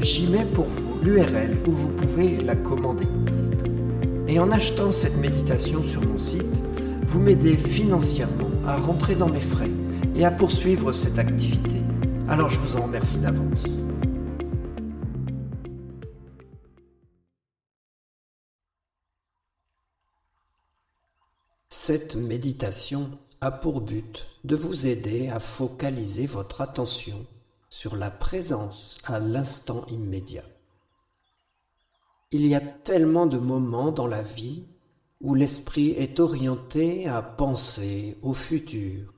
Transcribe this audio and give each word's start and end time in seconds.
j'y 0.00 0.26
mets 0.26 0.44
pour 0.44 0.66
vous 0.66 0.98
l'URL 1.02 1.56
où 1.66 1.72
vous 1.72 1.88
pouvez 1.88 2.36
la 2.36 2.56
commander. 2.56 3.06
Et 4.28 4.38
en 4.38 4.50
achetant 4.50 4.90
cette 4.92 5.16
méditation 5.16 5.82
sur 5.82 6.02
mon 6.02 6.18
site, 6.18 6.62
vous 7.06 7.20
m'aidez 7.20 7.56
financièrement 7.56 8.50
à 8.66 8.76
rentrer 8.76 9.14
dans 9.14 9.28
mes 9.28 9.40
frais 9.40 9.70
et 10.14 10.24
à 10.24 10.30
poursuivre 10.30 10.92
cette 10.92 11.18
activité. 11.18 11.80
Alors 12.28 12.48
je 12.48 12.58
vous 12.58 12.76
en 12.76 12.82
remercie 12.82 13.18
d'avance. 13.18 13.64
Cette 21.68 22.16
méditation 22.16 23.10
a 23.40 23.50
pour 23.50 23.80
but 23.80 24.26
de 24.44 24.56
vous 24.56 24.86
aider 24.86 25.28
à 25.28 25.38
focaliser 25.38 26.26
votre 26.26 26.62
attention 26.62 27.26
sur 27.78 27.94
la 27.94 28.10
présence 28.10 28.96
à 29.04 29.20
l'instant 29.20 29.84
immédiat. 29.88 30.46
Il 32.30 32.46
y 32.46 32.54
a 32.54 32.60
tellement 32.60 33.26
de 33.26 33.36
moments 33.36 33.90
dans 33.90 34.06
la 34.06 34.22
vie 34.22 34.64
où 35.20 35.34
l'esprit 35.34 35.90
est 35.90 36.18
orienté 36.18 37.06
à 37.06 37.20
penser 37.20 38.16
au 38.22 38.32
futur 38.32 39.12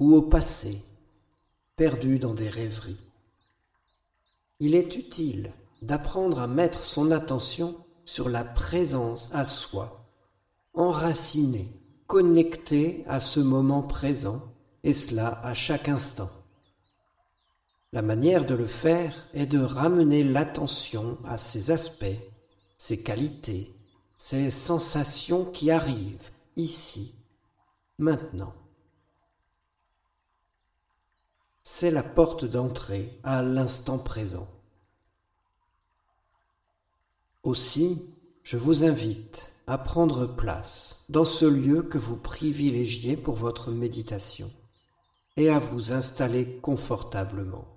ou 0.00 0.14
au 0.14 0.20
passé, 0.20 0.82
perdu 1.76 2.18
dans 2.18 2.34
des 2.34 2.50
rêveries. 2.50 3.00
Il 4.60 4.74
est 4.74 4.96
utile 4.96 5.54
d'apprendre 5.80 6.40
à 6.40 6.46
mettre 6.46 6.82
son 6.82 7.10
attention 7.10 7.74
sur 8.04 8.28
la 8.28 8.44
présence 8.44 9.30
à 9.32 9.46
soi, 9.46 10.04
enracinée, 10.74 11.72
connectée 12.06 13.02
à 13.06 13.18
ce 13.20 13.40
moment 13.40 13.82
présent, 13.82 14.42
et 14.82 14.92
cela 14.92 15.40
à 15.42 15.54
chaque 15.54 15.88
instant. 15.88 16.28
La 17.94 18.02
manière 18.02 18.44
de 18.44 18.56
le 18.56 18.66
faire 18.66 19.14
est 19.34 19.46
de 19.46 19.60
ramener 19.60 20.24
l'attention 20.24 21.16
à 21.24 21.38
ces 21.38 21.70
aspects, 21.70 22.18
ces 22.76 23.04
qualités, 23.04 23.72
ces 24.16 24.50
sensations 24.50 25.44
qui 25.44 25.70
arrivent 25.70 26.32
ici, 26.56 27.14
maintenant. 27.98 28.52
C'est 31.62 31.92
la 31.92 32.02
porte 32.02 32.44
d'entrée 32.44 33.16
à 33.22 33.42
l'instant 33.42 33.98
présent. 33.98 34.48
Aussi, 37.44 38.02
je 38.42 38.56
vous 38.56 38.82
invite 38.82 39.52
à 39.68 39.78
prendre 39.78 40.26
place 40.26 41.04
dans 41.10 41.24
ce 41.24 41.44
lieu 41.44 41.82
que 41.84 41.98
vous 41.98 42.16
privilégiez 42.16 43.16
pour 43.16 43.36
votre 43.36 43.70
méditation 43.70 44.50
et 45.36 45.48
à 45.48 45.60
vous 45.60 45.92
installer 45.92 46.56
confortablement. 46.56 47.73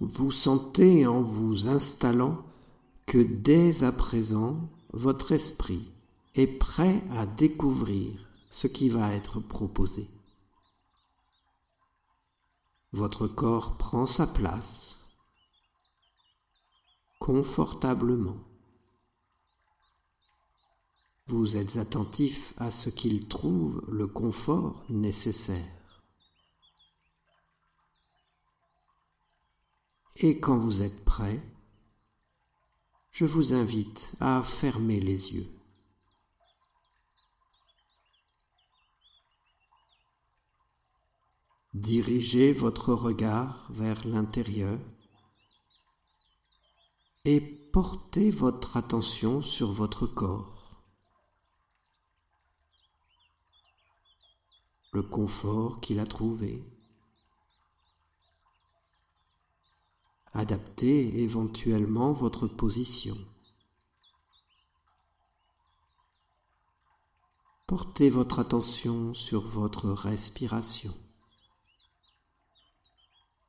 Vous 0.00 0.30
sentez 0.30 1.06
en 1.06 1.22
vous 1.22 1.68
installant 1.68 2.44
que 3.06 3.18
dès 3.18 3.82
à 3.82 3.90
présent, 3.90 4.70
votre 4.92 5.32
esprit 5.32 5.90
est 6.34 6.46
prêt 6.46 7.02
à 7.12 7.26
découvrir 7.26 8.28
ce 8.50 8.66
qui 8.66 8.88
va 8.88 9.12
être 9.14 9.40
proposé. 9.40 10.08
Votre 12.92 13.26
corps 13.26 13.76
prend 13.76 14.06
sa 14.06 14.26
place 14.26 15.08
confortablement. 17.18 18.38
Vous 21.26 21.56
êtes 21.56 21.76
attentif 21.76 22.54
à 22.56 22.70
ce 22.70 22.88
qu'il 22.88 23.28
trouve 23.28 23.84
le 23.88 24.06
confort 24.06 24.82
nécessaire. 24.88 25.77
Et 30.20 30.40
quand 30.40 30.58
vous 30.58 30.82
êtes 30.82 31.04
prêt, 31.04 31.40
je 33.12 33.24
vous 33.24 33.52
invite 33.52 34.12
à 34.18 34.42
fermer 34.42 34.98
les 34.98 35.34
yeux. 35.34 35.46
Dirigez 41.72 42.52
votre 42.52 42.92
regard 42.94 43.68
vers 43.70 44.04
l'intérieur 44.08 44.80
et 47.24 47.40
portez 47.40 48.32
votre 48.32 48.76
attention 48.76 49.40
sur 49.40 49.70
votre 49.70 50.08
corps. 50.08 50.82
Le 54.90 55.02
confort 55.04 55.80
qu'il 55.80 56.00
a 56.00 56.06
trouvé. 56.06 56.77
Adaptez 60.38 61.20
éventuellement 61.24 62.12
votre 62.12 62.46
position. 62.46 63.16
Portez 67.66 68.08
votre 68.08 68.38
attention 68.38 69.14
sur 69.14 69.40
votre 69.40 69.88
respiration. 69.90 70.94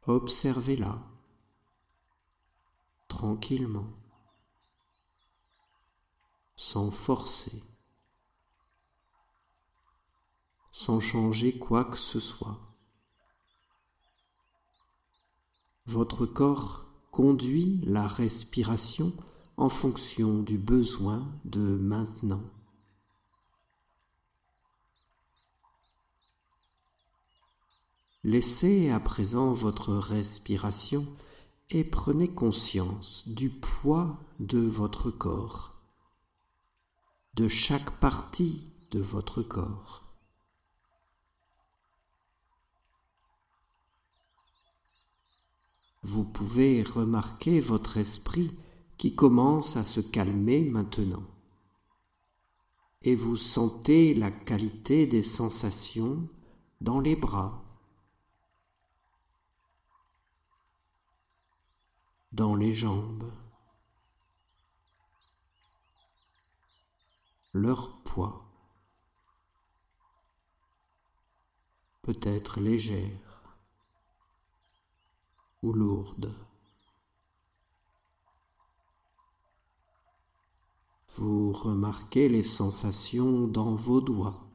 Observez-la 0.07 0.97
tranquillement, 3.07 3.93
sans 6.55 6.89
forcer, 6.89 7.63
sans 10.71 10.99
changer 10.99 11.59
quoi 11.59 11.85
que 11.85 11.97
ce 11.97 12.19
soit. 12.19 12.68
Votre 15.91 16.27
corps 16.27 16.85
conduit 17.09 17.81
la 17.83 18.05
respiration 18.05 19.11
en 19.57 19.69
fonction 19.69 20.43
du 20.43 20.59
besoin 20.59 21.27
de 21.45 21.61
maintenant. 21.61 22.43
Laissez 28.23 28.91
à 28.91 28.99
présent 28.99 29.51
votre 29.53 29.95
respiration 29.95 31.07
et 31.71 31.83
prenez 31.83 32.27
conscience 32.27 33.27
du 33.27 33.49
poids 33.49 34.19
de 34.39 34.59
votre 34.59 35.09
corps, 35.09 35.81
de 37.33 37.47
chaque 37.47 37.99
partie 37.99 38.61
de 38.91 38.99
votre 38.99 39.41
corps. 39.41 40.08
Vous 46.01 46.23
pouvez 46.23 46.81
remarquer 46.81 47.59
votre 47.59 47.97
esprit 47.97 48.57
qui 48.97 49.15
commence 49.15 49.75
à 49.77 49.83
se 49.83 49.99
calmer 49.99 50.61
maintenant. 50.61 51.23
Et 53.01 53.15
vous 53.15 53.37
sentez 53.37 54.13
la 54.13 54.31
qualité 54.31 55.07
des 55.07 55.23
sensations 55.23 56.27
dans 56.81 56.99
les 56.99 57.15
bras, 57.15 57.63
dans 62.31 62.55
les 62.55 62.73
jambes, 62.73 63.31
leur 67.53 68.01
poids, 68.03 68.45
peut-être 72.01 72.59
légère 72.59 73.28
ou 75.61 75.73
lourde. 75.73 76.33
Vous 81.15 81.51
remarquez 81.51 82.29
les 82.29 82.43
sensations 82.43 83.47
dans 83.47 83.75
vos 83.75 83.99
doigts, 83.99 84.47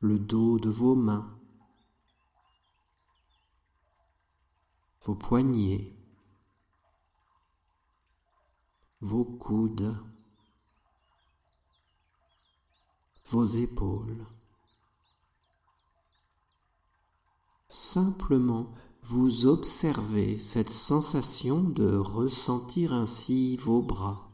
le 0.00 0.18
dos 0.18 0.58
de 0.58 0.68
vos 0.68 0.94
mains, 0.94 1.38
vos 5.02 5.14
poignets, 5.14 5.96
vos 9.00 9.24
coudes, 9.24 9.96
vos 13.30 13.46
épaules. 13.46 14.26
Simplement, 17.98 18.72
vous 19.02 19.46
observez 19.46 20.38
cette 20.38 20.70
sensation 20.70 21.64
de 21.64 21.96
ressentir 21.96 22.92
ainsi 22.92 23.56
vos 23.56 23.82
bras. 23.82 24.28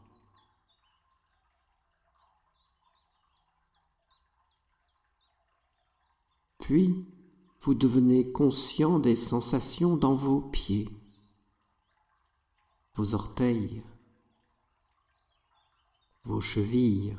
Puis, 6.59 7.07
vous 7.61 7.73
devenez 7.73 8.31
conscient 8.31 8.99
des 8.99 9.15
sensations 9.15 9.97
dans 9.97 10.13
vos 10.13 10.41
pieds, 10.41 10.87
vos 12.93 13.15
orteils, 13.15 13.81
vos 16.23 16.39
chevilles. 16.39 17.17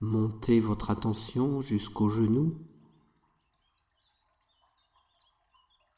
Montez 0.00 0.58
votre 0.58 0.90
attention 0.90 1.60
jusqu'aux 1.60 2.08
genoux 2.08 2.66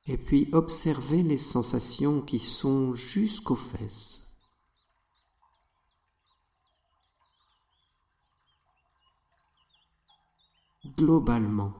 et 0.07 0.17
puis 0.17 0.49
observez 0.53 1.23
les 1.23 1.39
sensations 1.39 2.21
qui 2.21 2.39
sont 2.39 2.95
jusqu'aux 2.95 3.57
fesses. 3.57 4.39
Globalement, 10.97 11.75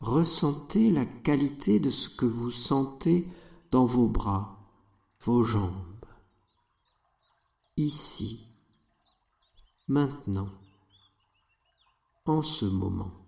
ressentez 0.00 0.90
la 0.90 1.04
qualité 1.04 1.78
de 1.78 1.90
ce 1.90 2.08
que 2.08 2.24
vous 2.24 2.50
sentez 2.50 3.28
dans 3.70 3.84
vos 3.84 4.08
bras, 4.08 4.58
vos 5.20 5.44
jambes, 5.44 6.06
ici, 7.76 8.48
maintenant, 9.86 10.48
en 12.24 12.42
ce 12.42 12.64
moment. 12.64 13.25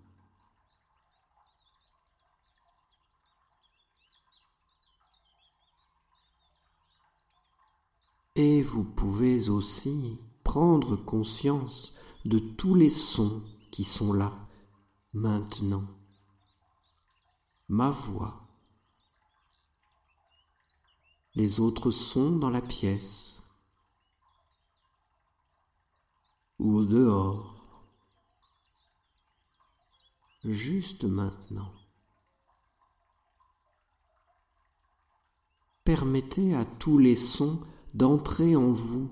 Et 8.41 8.61
vous 8.61 8.85
pouvez 8.85 9.49
aussi 9.49 10.17
prendre 10.45 10.95
conscience 10.95 11.99
de 12.23 12.39
tous 12.39 12.73
les 12.73 12.89
sons 12.89 13.43
qui 13.69 13.83
sont 13.83 14.13
là, 14.13 14.31
maintenant. 15.11 15.83
Ma 17.67 17.89
voix. 17.89 18.47
Les 21.35 21.59
autres 21.59 21.91
sons 21.91 22.37
dans 22.37 22.49
la 22.49 22.61
pièce. 22.61 23.43
Ou 26.59 26.77
au 26.77 26.85
dehors. 26.85 27.59
Juste 30.45 31.03
maintenant. 31.03 31.73
Permettez 35.83 36.55
à 36.55 36.63
tous 36.63 36.97
les 36.97 37.17
sons 37.17 37.61
d'entrer 37.93 38.55
en 38.55 38.71
vous 38.71 39.09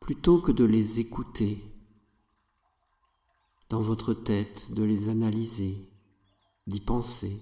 plutôt 0.00 0.40
que 0.40 0.52
de 0.52 0.64
les 0.64 1.00
écouter, 1.00 1.64
dans 3.68 3.80
votre 3.80 4.12
tête, 4.12 4.72
de 4.72 4.82
les 4.82 5.08
analyser, 5.08 5.88
d'y 6.66 6.80
penser. 6.80 7.40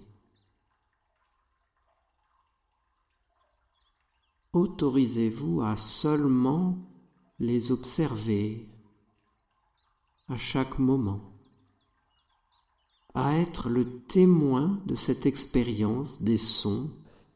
Autorisez-vous 4.53 5.63
à 5.63 5.77
seulement 5.77 6.79
les 7.39 7.73
observer 7.73 8.69
à 10.29 10.37
chaque 10.37 10.79
moment, 10.79 11.37
à 13.15 13.37
être 13.39 13.69
le 13.69 14.03
témoin 14.03 14.81
de 14.87 14.95
cette 14.95 15.27
expérience 15.27 16.23
des 16.23 16.39
sons 16.39 16.91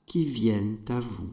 qui 0.07 0.25
viennent 0.25 0.79
à 0.89 1.01
vous. 1.01 1.33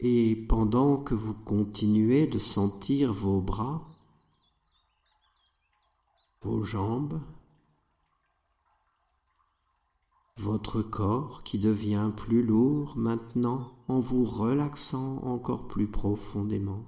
Et 0.00 0.36
pendant 0.48 0.98
que 0.98 1.14
vous 1.14 1.34
continuez 1.34 2.26
de 2.26 2.38
sentir 2.38 3.12
vos 3.12 3.40
bras, 3.40 3.88
vos 6.42 6.62
jambes, 6.62 7.20
votre 10.36 10.82
corps 10.82 11.42
qui 11.42 11.58
devient 11.58 12.12
plus 12.16 12.42
lourd 12.42 12.96
maintenant 12.96 13.72
en 13.88 13.98
vous 13.98 14.24
relaxant 14.24 15.18
encore 15.24 15.66
plus 15.66 15.90
profondément. 15.90 16.84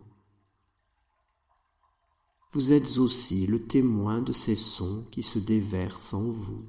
Vous 2.53 2.73
êtes 2.73 2.99
aussi 2.99 3.47
le 3.47 3.67
témoin 3.67 4.23
de 4.23 4.33
ces 4.33 4.57
sons 4.57 5.05
qui 5.11 5.23
se 5.23 5.39
déversent 5.39 6.15
en 6.15 6.31
vous. 6.31 6.65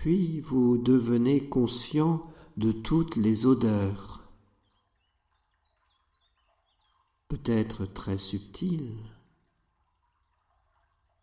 Puis 0.00 0.40
vous 0.40 0.78
devenez 0.78 1.46
conscient 1.46 2.26
de 2.56 2.72
toutes 2.72 3.16
les 3.16 3.44
odeurs, 3.44 4.26
peut-être 7.28 7.84
très 7.84 8.16
subtiles 8.16 8.96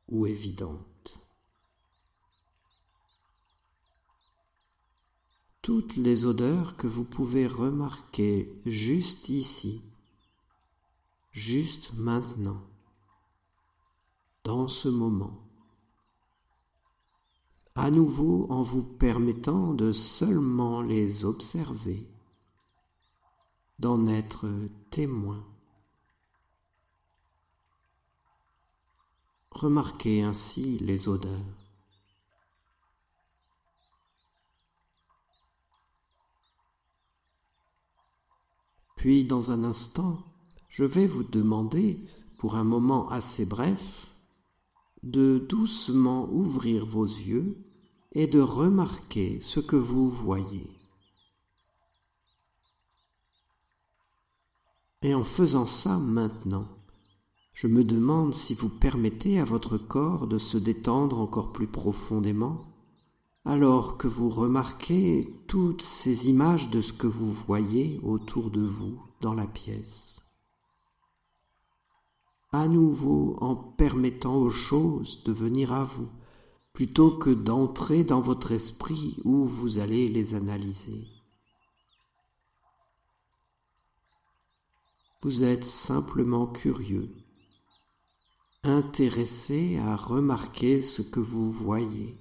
ou 0.09 0.27
évidentes. 0.27 1.19
Toutes 5.63 5.95
les 5.95 6.25
odeurs 6.25 6.77
que 6.77 6.85
vous 6.85 7.03
pouvez 7.03 7.47
remarquer 7.47 8.61
juste 8.67 9.29
ici, 9.29 9.81
juste 11.31 11.93
maintenant, 11.95 12.61
dans 14.43 14.67
ce 14.67 14.87
moment 14.87 15.46
à 17.77 17.91
nouveau 17.91 18.47
en 18.49 18.63
vous 18.63 18.81
permettant 18.81 19.71
de 19.71 19.91
seulement 19.91 20.81
les 20.81 21.25
observer, 21.25 22.09
d'en 23.77 24.07
être 24.07 24.49
témoin. 24.89 25.45
Remarquez 29.51 30.23
ainsi 30.23 30.79
les 30.79 31.07
odeurs. 31.07 31.31
Puis, 38.95 39.23
dans 39.23 39.51
un 39.51 39.63
instant, 39.63 40.23
je 40.67 40.83
vais 40.83 41.05
vous 41.05 41.23
demander, 41.23 42.03
pour 42.39 42.55
un 42.55 42.63
moment 42.63 43.07
assez 43.09 43.45
bref, 43.45 44.15
de 45.03 45.37
doucement 45.37 46.27
ouvrir 46.31 46.83
vos 46.83 47.05
yeux 47.05 47.63
et 48.17 48.25
de 48.25 48.39
remarquer 48.39 49.37
ce 49.41 49.59
que 49.59 49.75
vous 49.75 50.09
voyez. 50.09 50.67
Et 55.03 55.13
en 55.13 55.23
faisant 55.23 55.67
ça 55.67 55.99
maintenant, 55.99 56.67
je 57.53 57.67
me 57.67 57.83
demande 57.83 58.33
si 58.33 58.55
vous 58.55 58.69
permettez 58.69 59.39
à 59.39 59.43
votre 59.45 59.77
corps 59.77 60.25
de 60.25 60.39
se 60.39 60.57
détendre 60.57 61.21
encore 61.21 61.53
plus 61.53 61.67
profondément 61.67 62.65
alors 63.45 63.99
que 63.99 64.07
vous 64.07 64.31
remarquez 64.31 65.31
toutes 65.47 65.83
ces 65.83 66.27
images 66.27 66.71
de 66.71 66.81
ce 66.81 66.93
que 66.93 67.07
vous 67.07 67.31
voyez 67.31 67.99
autour 68.01 68.49
de 68.49 68.61
vous 68.61 68.99
dans 69.21 69.35
la 69.35 69.45
pièce. 69.45 70.23
À 72.51 72.67
nouveau 72.67 73.37
en 73.41 73.55
permettant 73.55 74.37
aux 74.37 74.49
choses 74.49 75.23
de 75.23 75.31
venir 75.31 75.71
à 75.71 75.83
vous, 75.83 76.09
plutôt 76.77 77.09
que 77.09 77.31
d'entrer 77.31 78.03
dans 78.03 78.21
votre 78.21 78.51
esprit 78.51 79.17
où 79.23 79.47
vous 79.47 79.79
allez 79.79 80.07
les 80.07 80.35
analyser. 80.35 81.07
Vous 85.23 85.43
êtes 85.43 85.63
simplement 85.63 86.45
curieux, 86.45 87.09
intéressé 88.61 89.79
à 89.79 89.95
remarquer 89.95 90.83
ce 90.83 91.01
que 91.01 91.19
vous 91.19 91.49
voyez. 91.49 92.15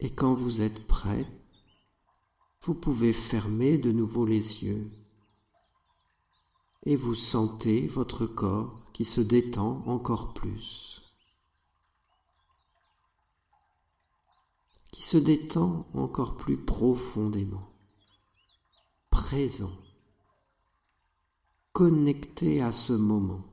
Et 0.00 0.12
quand 0.12 0.34
vous 0.34 0.62
êtes 0.62 0.84
prêt, 0.88 1.32
vous 2.62 2.74
pouvez 2.74 3.12
fermer 3.12 3.78
de 3.78 3.92
nouveau 3.92 4.26
les 4.26 4.64
yeux 4.64 4.90
et 6.82 6.96
vous 6.96 7.14
sentez 7.14 7.86
votre 7.86 8.26
corps 8.26 8.90
qui 8.92 9.04
se 9.04 9.20
détend 9.20 9.84
encore 9.86 10.34
plus, 10.34 10.95
qui 14.96 15.02
se 15.02 15.18
détend 15.18 15.84
encore 15.92 16.38
plus 16.38 16.56
profondément, 16.56 17.68
présent, 19.10 19.76
connecté 21.74 22.62
à 22.62 22.72
ce 22.72 22.94
moment. 22.94 23.44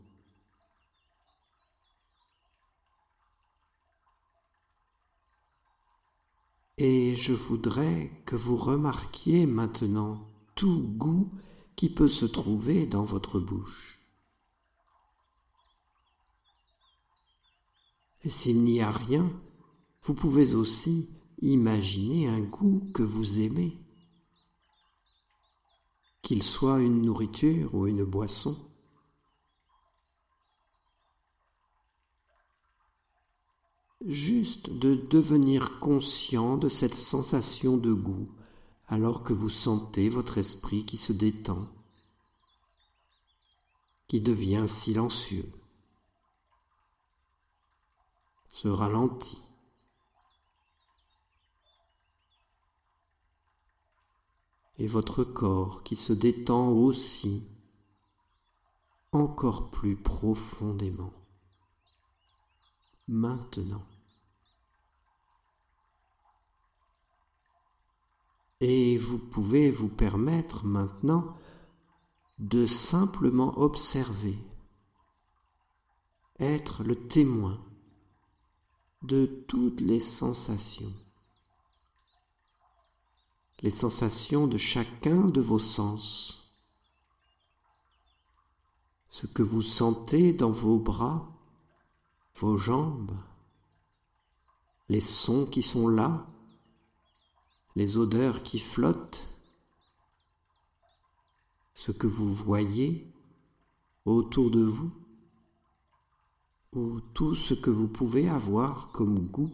Et 6.78 7.14
je 7.16 7.34
voudrais 7.34 8.24
que 8.26 8.38
vous 8.38 8.56
remarquiez 8.56 9.46
maintenant 9.46 10.26
tout 10.56 10.82
goût 10.96 11.30
qui 11.76 11.94
peut 11.94 12.08
se 12.08 12.26
trouver 12.26 12.88
dans 12.88 13.04
votre 13.04 13.42
bouche. 13.42 14.00
Et 18.22 18.30
s'il 18.30 18.64
n'y 18.64 18.80
a 18.80 18.92
rien, 18.92 19.30
vous 20.04 20.14
pouvez 20.14 20.56
aussi 20.56 21.10
imaginer 21.42 22.28
un 22.28 22.42
goût 22.42 22.90
que 22.94 23.04
vous 23.04 23.40
aimez, 23.40 23.78
qu'il 26.22 26.44
soit 26.44 26.80
une 26.80 27.02
nourriture 27.02 27.74
ou 27.75 27.88
une 27.88 28.06
boisson. 28.06 28.56
juste 34.06 34.70
de 34.70 34.96
devenir 34.96 35.80
conscient 35.80 36.58
de 36.58 36.70
cette 36.70 36.94
sensation 36.94 37.78
de 37.78 37.94
goût 37.94 38.28
alors 38.88 39.24
que 39.24 39.34
vous 39.34 39.50
sentez 39.50 40.10
votre 40.10 40.38
esprit 40.38 40.86
qui 40.86 40.98
se 40.98 41.13
détend, 41.13 41.68
qui 44.08 44.22
devient 44.22 44.66
silencieux, 44.68 45.50
se 48.52 48.68
ralentit. 48.68 49.42
Et 54.77 54.88
votre 54.88 55.24
corps 55.24 55.84
qui 55.84 55.96
se 55.96 56.13
détend 56.13 56.70
aussi 56.70 57.48
encore 59.12 59.70
plus 59.70 59.96
profondément 59.96 61.13
maintenant. 63.08 63.86
Et 68.60 68.98
vous 68.98 69.20
pouvez 69.20 69.70
vous 69.70 69.89
permettre 69.89 70.65
maintenant 70.65 71.38
de 72.39 72.65
simplement 72.65 73.58
observer, 73.60 74.38
être 76.39 76.84
le 76.84 77.08
témoin 77.08 77.63
de 79.01 79.25
toutes 79.48 79.82
les 79.82 80.00
sensations, 80.00 80.94
les 83.63 83.72
sensations 83.72 84.46
de 84.46 84.58
chacun 84.58 85.25
de 85.25 85.39
vos 85.39 85.58
sens, 85.58 86.53
ce 89.10 89.25
que 89.25 89.41
vous 89.41 89.62
sentez 89.62 90.34
dans 90.34 90.51
vos 90.51 90.77
bras, 90.77 91.32
vos 92.36 92.58
jambes, 92.58 93.15
les 94.89 95.00
sons 95.00 95.46
qui 95.46 95.63
sont 95.63 95.88
là, 95.88 96.25
les 97.77 97.98
odeurs 97.98 98.43
qui 98.43 98.60
flottent, 98.60 99.25
ce 101.74 101.93
que 101.93 102.08
vous 102.08 102.29
voyez 102.29 103.10
autour 104.03 104.51
de 104.51 104.62
vous, 104.62 104.91
ou 106.74 107.00
tout 107.13 107.34
ce 107.34 107.53
que 107.53 107.70
vous 107.70 107.88
pouvez 107.88 108.27
avoir 108.27 108.91
comme 108.91 109.25
goût. 109.27 109.51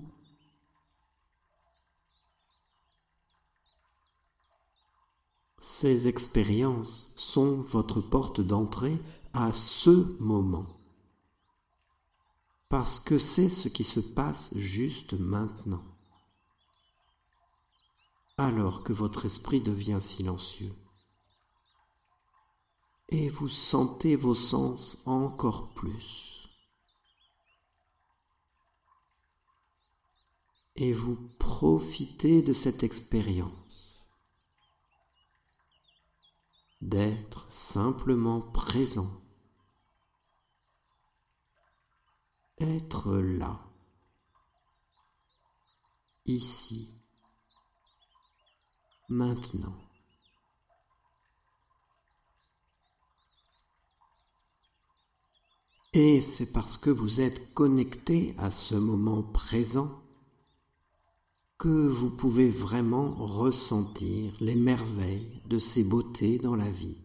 Ces 5.61 6.07
expériences 6.07 7.13
sont 7.17 7.55
votre 7.57 8.01
porte 8.01 8.41
d'entrée 8.41 8.97
à 9.33 9.51
ce 9.53 10.17
moment, 10.21 10.65
parce 12.69 12.99
que 12.99 13.17
c'est 13.17 13.49
ce 13.49 13.67
qui 13.67 13.83
se 13.83 13.99
passe 13.99 14.55
juste 14.55 15.13
maintenant 15.13 15.83
alors 18.39 18.83
que 18.83 18.93
votre 18.93 19.25
esprit 19.25 19.59
devient 19.59 19.99
silencieux. 19.99 20.73
Et 23.09 23.27
vous 23.27 23.49
sentez 23.49 24.15
vos 24.15 24.35
sens 24.35 25.01
encore 25.05 25.73
plus. 25.73 26.47
Et 30.77 30.93
vous 30.93 31.17
profitez 31.37 32.41
de 32.41 32.53
cette 32.53 32.83
expérience 32.83 33.68
d'être 36.89 37.45
simplement 37.51 38.41
présent, 38.41 39.21
être 42.57 43.15
là, 43.17 43.59
ici. 46.25 46.95
Maintenant. 49.07 49.73
Et 55.93 56.21
c'est 56.21 56.51
parce 56.51 56.77
que 56.77 56.91
vous 56.91 57.19
êtes 57.19 57.53
connecté 57.55 58.35
à 58.37 58.51
ce 58.51 58.75
moment 58.75 59.23
présent 59.23 59.98
que 61.59 61.67
vous 61.67 62.09
pouvez 62.09 62.49
vraiment 62.49 63.13
ressentir 63.15 64.33
les 64.39 64.55
merveilles 64.55 65.41
de 65.45 65.59
ces 65.59 65.83
beautés 65.83 66.39
dans 66.39 66.55
la 66.55 66.71
vie. 66.71 66.97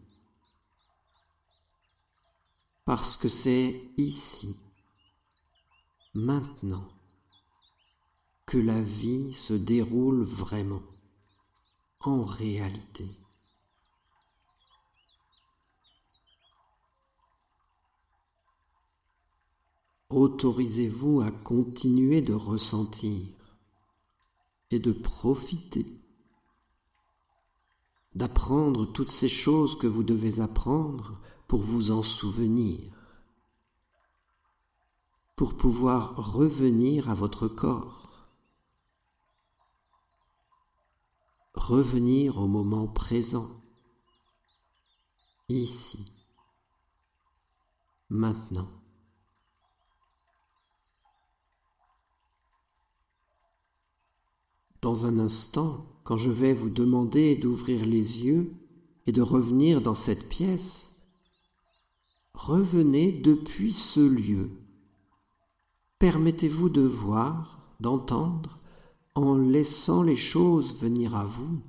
Parce 2.85 3.17
que 3.17 3.27
c'est 3.27 3.81
ici, 3.97 4.61
maintenant, 6.13 6.87
que 8.45 8.57
la 8.57 8.81
vie 8.81 9.33
se 9.33 9.53
déroule 9.53 10.23
vraiment 10.23 10.83
en 11.99 12.23
réalité. 12.23 13.05
autorisez-vous 20.15 21.21
à 21.21 21.31
continuer 21.31 22.21
de 22.21 22.33
ressentir 22.33 23.34
et 24.75 24.79
de 24.79 24.91
profiter, 24.91 25.85
d'apprendre 28.13 28.85
toutes 28.85 29.09
ces 29.09 29.29
choses 29.29 29.77
que 29.77 29.87
vous 29.87 30.03
devez 30.03 30.41
apprendre 30.41 31.21
pour 31.47 31.61
vous 31.61 31.91
en 31.91 32.03
souvenir, 32.03 32.93
pour 35.37 35.55
pouvoir 35.55 36.33
revenir 36.33 37.09
à 37.09 37.13
votre 37.13 37.47
corps, 37.47 38.27
revenir 41.53 42.37
au 42.37 42.47
moment 42.47 42.87
présent, 42.87 43.61
ici, 45.47 46.11
maintenant. 48.09 48.84
Dans 54.85 55.07
un 55.07 55.17
instant, 55.17 55.83
quand 56.03 56.15
je 56.15 56.29
vais 56.29 56.53
vous 56.53 56.69
demander 56.69 57.35
d'ouvrir 57.35 57.83
les 57.85 58.23
yeux 58.23 58.53
et 59.07 59.11
de 59.11 59.23
revenir 59.23 59.81
dans 59.81 59.95
cette 59.95 60.29
pièce, 60.29 60.97
revenez 62.35 63.11
depuis 63.11 63.73
ce 63.73 64.01
lieu. 64.01 64.51
Permettez-vous 65.97 66.69
de 66.69 66.83
voir, 66.83 67.67
d'entendre, 67.79 68.59
en 69.15 69.35
laissant 69.35 70.03
les 70.03 70.15
choses 70.15 70.79
venir 70.79 71.15
à 71.15 71.25
vous, 71.25 71.61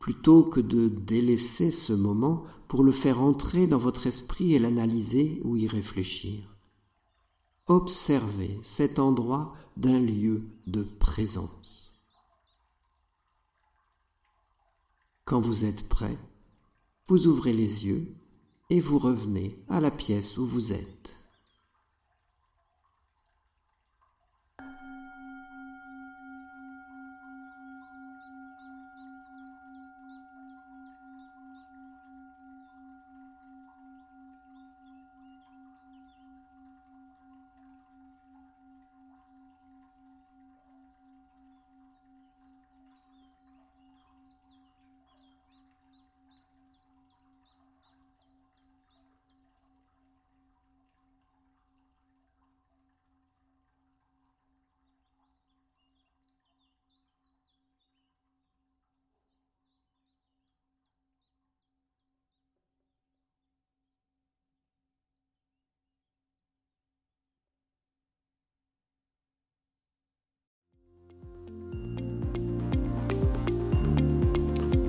plutôt 0.00 0.42
que 0.42 0.58
de 0.58 0.88
délaisser 0.88 1.70
ce 1.70 1.92
moment 1.92 2.42
pour 2.66 2.82
le 2.82 2.90
faire 2.90 3.20
entrer 3.20 3.68
dans 3.68 3.78
votre 3.78 4.08
esprit 4.08 4.52
et 4.52 4.58
l'analyser 4.58 5.40
ou 5.44 5.56
y 5.56 5.68
réfléchir. 5.68 6.42
Observez 7.68 8.58
cet 8.62 8.98
endroit 8.98 9.54
d'un 9.76 10.00
lieu 10.00 10.42
de 10.66 10.82
présence. 10.82 11.83
Quand 15.24 15.40
vous 15.40 15.64
êtes 15.64 15.88
prêt, 15.88 16.18
vous 17.06 17.26
ouvrez 17.26 17.54
les 17.54 17.86
yeux 17.86 18.14
et 18.68 18.78
vous 18.78 18.98
revenez 18.98 19.58
à 19.70 19.80
la 19.80 19.90
pièce 19.90 20.36
où 20.36 20.46
vous 20.46 20.72
êtes. 20.72 21.16